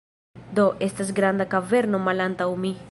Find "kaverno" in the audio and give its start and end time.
1.55-2.03